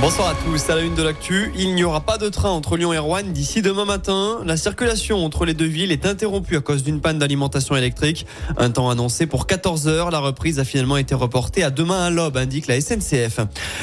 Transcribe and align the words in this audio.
Bonsoir 0.00 0.28
à 0.28 0.34
tous, 0.34 0.70
à 0.70 0.76
la 0.76 0.80
une 0.80 0.94
de 0.94 1.02
l'actu, 1.02 1.52
il 1.58 1.74
n'y 1.74 1.84
aura 1.84 2.00
pas 2.00 2.16
de 2.16 2.30
train 2.30 2.48
entre 2.48 2.78
Lyon 2.78 2.94
et 2.94 2.98
Rouen 2.98 3.22
d'ici 3.22 3.60
demain 3.60 3.84
matin. 3.84 4.38
La 4.46 4.56
circulation 4.56 5.22
entre 5.22 5.44
les 5.44 5.52
deux 5.52 5.66
villes 5.66 5.92
est 5.92 6.06
interrompue 6.06 6.56
à 6.56 6.60
cause 6.62 6.82
d'une 6.82 7.02
panne 7.02 7.18
d'alimentation 7.18 7.76
électrique. 7.76 8.24
Un 8.56 8.70
temps 8.70 8.88
annoncé 8.88 9.26
pour 9.26 9.46
14 9.46 9.88
heures, 9.88 10.10
la 10.10 10.20
reprise 10.20 10.58
a 10.58 10.64
finalement 10.64 10.96
été 10.96 11.14
reportée 11.14 11.62
à 11.62 11.68
demain 11.68 12.02
à 12.02 12.08
l'aube, 12.08 12.38
indique 12.38 12.66
la 12.66 12.80
SNCF. 12.80 13.40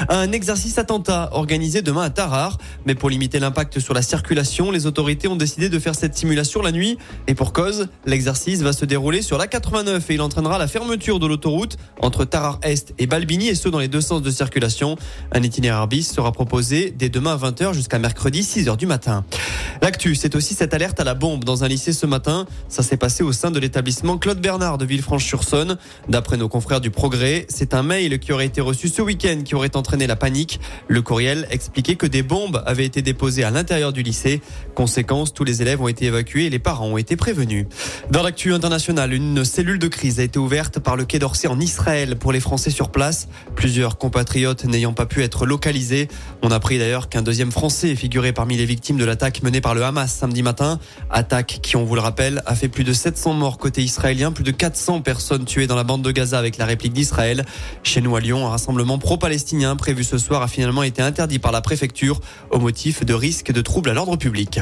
Un 0.09 0.31
exercice 0.31 0.79
attentat 0.79 1.29
organisé 1.33 1.83
demain 1.83 2.01
à 2.01 2.09
Tarare, 2.09 2.57
mais 2.87 2.95
pour 2.95 3.11
limiter 3.11 3.37
l'impact 3.37 3.77
sur 3.77 3.93
la 3.93 4.01
circulation, 4.01 4.71
les 4.71 4.87
autorités 4.87 5.27
ont 5.27 5.35
décidé 5.35 5.69
de 5.69 5.77
faire 5.77 5.93
cette 5.93 6.17
simulation 6.17 6.63
la 6.63 6.71
nuit. 6.71 6.97
Et 7.27 7.35
pour 7.35 7.53
cause, 7.53 7.89
l'exercice 8.07 8.63
va 8.63 8.73
se 8.73 8.85
dérouler 8.85 9.21
sur 9.21 9.37
la 9.37 9.45
89 9.45 10.09
et 10.09 10.13
il 10.15 10.21
entraînera 10.21 10.57
la 10.57 10.67
fermeture 10.67 11.19
de 11.19 11.27
l'autoroute 11.27 11.77
entre 12.01 12.25
Tarare 12.25 12.57
Est 12.63 12.95
et 12.97 13.05
Balbini 13.05 13.49
et 13.49 13.55
ce 13.55 13.69
dans 13.69 13.77
les 13.77 13.87
deux 13.87 14.01
sens 14.01 14.23
de 14.23 14.31
circulation. 14.31 14.95
Un 15.31 15.43
itinéraire 15.43 15.87
bis 15.87 16.06
sera 16.07 16.31
proposé 16.31 16.93
dès 16.95 17.09
demain 17.09 17.33
à 17.33 17.37
20h 17.37 17.73
jusqu'à 17.73 17.99
mercredi 17.99 18.41
6h 18.41 18.77
du 18.77 18.85
matin. 18.85 19.23
L'actu, 19.81 20.15
c'est 20.15 20.35
aussi 20.35 20.53
cette 20.53 20.73
alerte 20.73 20.99
à 20.99 21.03
la 21.03 21.13
bombe 21.13 21.43
dans 21.43 21.63
un 21.63 21.67
lycée 21.67 21.93
ce 21.93 22.05
matin. 22.05 22.45
Ça 22.69 22.83
s'est 22.83 22.97
passé 22.97 23.23
au 23.23 23.31
sein 23.31 23.51
de 23.51 23.59
l'établissement 23.59 24.17
Claude 24.17 24.39
Bernard 24.39 24.77
de 24.77 24.85
Villefranche-sur-Saône. 24.85 25.77
D'après 26.09 26.37
nos 26.37 26.49
confrères 26.49 26.81
du 26.81 26.89
Progrès, 26.89 27.45
c'est 27.49 27.73
un 27.73 27.83
mail 27.83 28.19
qui 28.19 28.31
aurait 28.31 28.45
été 28.45 28.61
reçu 28.61 28.87
ce 28.87 29.01
week-end 29.01 29.41
qui 29.43 29.55
aurait 29.55 29.75
entraîné 29.75 30.07
la 30.07 30.15
panique. 30.15 30.59
Le 30.87 31.01
courriel 31.01 31.47
expliquait 31.51 31.95
que 31.95 32.07
des 32.07 32.23
bombes 32.23 32.63
avaient 32.65 32.85
été 32.85 33.01
déposées 33.01 33.43
à 33.43 33.51
l'intérieur 33.51 33.93
du 33.93 34.01
lycée. 34.03 34.41
Conséquence, 34.75 35.33
tous 35.33 35.43
les 35.43 35.61
élèves 35.61 35.81
ont 35.81 35.87
été 35.87 36.05
évacués 36.05 36.45
et 36.45 36.49
les 36.49 36.59
parents 36.59 36.87
ont 36.87 36.97
été 36.97 37.15
prévenus. 37.15 37.67
Dans 38.11 38.23
l'actu 38.23 38.53
internationale, 38.53 39.13
une 39.13 39.45
cellule 39.45 39.79
de 39.79 39.87
crise 39.87 40.19
a 40.19 40.23
été 40.23 40.39
ouverte 40.39 40.79
par 40.79 40.95
le 40.95 41.05
Quai 41.05 41.19
d'Orsay 41.19 41.47
en 41.47 41.59
Israël 41.59 42.15
pour 42.17 42.31
les 42.31 42.39
Français 42.39 42.71
sur 42.71 42.89
place. 42.89 43.27
Plusieurs 43.55 43.97
compatriotes 43.97 44.65
n'ayant 44.65 44.93
pas 44.93 45.05
pu 45.05 45.23
être 45.23 45.45
localisés 45.45 45.96
on 46.43 46.51
a 46.51 46.55
appris 46.55 46.77
d'ailleurs 46.77 47.09
qu'un 47.09 47.21
deuxième 47.21 47.51
Français 47.51 47.95
figurait 47.95 48.33
parmi 48.33 48.57
les 48.57 48.65
victimes 48.65 48.97
de 48.97 49.05
l'attaque 49.05 49.41
menée 49.43 49.61
par 49.61 49.75
le 49.75 49.83
Hamas 49.83 50.13
samedi 50.13 50.43
matin. 50.43 50.79
Attaque 51.09 51.59
qui, 51.61 51.75
on 51.75 51.83
vous 51.83 51.95
le 51.95 52.01
rappelle, 52.01 52.41
a 52.45 52.55
fait 52.55 52.67
plus 52.67 52.83
de 52.83 52.93
700 52.93 53.33
morts 53.33 53.57
côté 53.57 53.81
israélien, 53.81 54.31
plus 54.31 54.43
de 54.43 54.51
400 54.51 55.01
personnes 55.01 55.45
tuées 55.45 55.67
dans 55.67 55.75
la 55.75 55.83
bande 55.83 56.01
de 56.01 56.11
Gaza 56.11 56.37
avec 56.37 56.57
la 56.57 56.65
réplique 56.65 56.93
d'Israël. 56.93 57.45
Chez 57.83 58.01
nous 58.01 58.15
à 58.15 58.19
Lyon, 58.19 58.45
un 58.45 58.49
rassemblement 58.49 58.97
pro-palestinien 58.97 59.75
prévu 59.75 60.03
ce 60.03 60.17
soir 60.17 60.41
a 60.41 60.47
finalement 60.47 60.83
été 60.83 61.01
interdit 61.01 61.39
par 61.39 61.51
la 61.51 61.61
préfecture 61.61 62.19
au 62.51 62.59
motif 62.59 63.05
de 63.05 63.13
risque 63.13 63.51
de 63.51 63.61
troubles 63.61 63.89
à 63.89 63.93
l'ordre 63.93 64.17
public. 64.17 64.59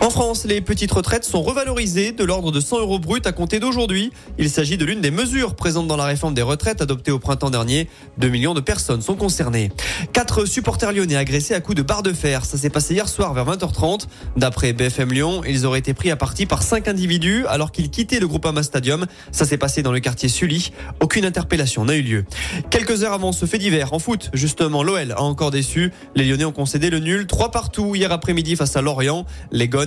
En 0.00 0.10
France, 0.10 0.44
les 0.44 0.60
petites 0.60 0.92
retraites 0.92 1.24
sont 1.24 1.42
revalorisées 1.42 2.12
de 2.12 2.24
l'ordre 2.24 2.52
de 2.52 2.60
100 2.60 2.80
euros 2.80 2.98
brut 2.98 3.26
à 3.26 3.32
compter 3.32 3.58
d'aujourd'hui. 3.58 4.12
Il 4.38 4.50
s'agit 4.50 4.76
de 4.76 4.84
l'une 4.84 5.00
des 5.00 5.10
mesures 5.10 5.54
présentes 5.54 5.86
dans 5.86 5.96
la 5.96 6.04
réforme 6.04 6.34
des 6.34 6.42
retraites 6.42 6.82
adoptée 6.82 7.10
au 7.10 7.18
printemps 7.18 7.48
dernier. 7.48 7.88
2 8.18 8.28
millions 8.28 8.52
de 8.52 8.60
personnes 8.60 9.00
sont 9.00 9.14
concernées. 9.14 9.72
Quatre 10.12 10.44
supporters 10.44 10.92
lyonnais 10.92 11.16
agressés 11.16 11.54
à 11.54 11.60
coups 11.60 11.76
de 11.76 11.82
barre 11.82 12.02
de 12.02 12.12
fer. 12.12 12.44
Ça 12.44 12.58
s'est 12.58 12.68
passé 12.68 12.92
hier 12.94 13.08
soir 13.08 13.32
vers 13.32 13.46
20h30. 13.46 14.06
D'après 14.36 14.74
BFM 14.74 15.10
Lyon, 15.10 15.42
ils 15.48 15.64
auraient 15.64 15.78
été 15.78 15.94
pris 15.94 16.10
à 16.10 16.16
partie 16.16 16.44
par 16.44 16.62
cinq 16.62 16.86
individus 16.86 17.46
alors 17.48 17.72
qu'ils 17.72 17.88
quittaient 17.88 18.20
le 18.20 18.28
groupe 18.28 18.44
Ama 18.44 18.62
Stadium. 18.62 19.06
Ça 19.32 19.46
s'est 19.46 19.58
passé 19.58 19.82
dans 19.82 19.92
le 19.92 20.00
quartier 20.00 20.28
Sully. 20.28 20.72
Aucune 21.00 21.24
interpellation 21.24 21.86
n'a 21.86 21.94
eu 21.94 22.02
lieu. 22.02 22.24
Quelques 22.68 23.04
heures 23.04 23.14
avant 23.14 23.32
ce 23.32 23.46
fait 23.46 23.58
divers, 23.58 23.94
en 23.94 23.98
foot, 23.98 24.30
justement, 24.34 24.82
l'OL 24.82 25.12
a 25.12 25.22
encore 25.22 25.50
déçu. 25.50 25.92
Les 26.14 26.24
Lyonnais 26.24 26.44
ont 26.44 26.52
concédé 26.52 26.90
le 26.90 26.98
nul, 26.98 27.26
trois 27.26 27.50
partout 27.50 27.94
hier 27.94 28.12
après-midi 28.12 28.54
face 28.54 28.76
à 28.76 28.82
Lorient. 28.82 29.24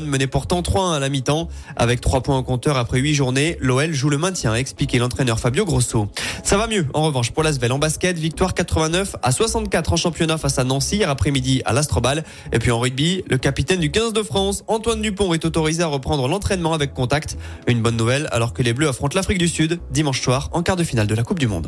Menait 0.04 0.28
pourtant 0.28 0.62
3-1 0.62 0.96
à 0.96 1.00
la 1.00 1.10
mi-temps. 1.10 1.48
Avec 1.76 2.02
3 2.02 2.22
points 2.22 2.38
au 2.38 2.44
compteur 2.44 2.78
après 2.78 3.00
8 3.00 3.14
journées, 3.14 3.58
l'OL 3.60 3.94
joue 3.94 4.10
le 4.10 4.18
maintien, 4.18 4.54
a 4.54 4.58
expliqué 4.58 5.00
l'entraîneur 5.00 5.40
Fabio 5.40 5.66
Grosso. 5.66 6.08
Ça 6.44 6.58
va 6.58 6.68
mieux, 6.68 6.88
en 6.94 7.04
revanche, 7.04 7.32
pour 7.32 7.44
l'Asvel 7.44 7.72
en 7.72 7.80
basket. 7.80 8.18
Victoire 8.18 8.54
89 8.54 9.16
à 9.22 9.32
64 9.32 9.94
en 9.94 9.96
championnat 9.98 10.38
face 10.38 10.60
à 10.60 10.64
Nancy 10.64 10.98
hier 10.98 11.10
après-midi 11.10 11.62
à 11.66 11.74
l'Astrobal. 11.74 12.24
Et 12.52 12.60
puis 12.60 12.72
en 12.72 12.80
rugby, 12.80 13.24
le 13.30 13.38
capitaine 13.38 13.80
du 13.80 13.92
15 13.92 14.14
de 14.14 14.24
France, 14.24 14.64
Antoine 14.68 15.02
Dupont, 15.02 15.34
est 15.34 15.46
autorisé 15.46 15.84
à 15.84 15.88
reprendre 15.88 16.28
l'entraînement 16.28 16.74
avec 16.74 16.94
contact. 16.94 17.38
Une 17.68 17.82
bonne 17.82 17.98
nouvelle 17.98 18.28
alors 18.32 18.54
que 18.54 18.62
les 18.62 18.74
Bleus 18.74 18.90
affrontent 18.90 19.16
l'Afrique 19.16 19.38
du 19.38 19.48
Sud 19.48 19.80
dimanche 19.92 20.22
soir 20.22 20.50
en 20.54 20.64
quart 20.64 20.76
de 20.76 20.84
finale 20.84 21.08
de 21.08 21.16
la 21.16 21.24
Coupe 21.24 21.40
du 21.40 21.48
Monde. 21.48 21.68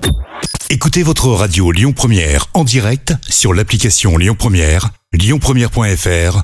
Écoutez 0.69 1.01
votre 1.03 1.28
radio 1.29 1.72
Lyon 1.72 1.94
Première 1.94 2.47
en 2.53 2.63
direct 2.63 3.13
sur 3.28 3.53
l'application 3.53 4.17
Lyon 4.17 4.35
Première, 4.38 4.90
lyonpremière.fr 5.13 6.44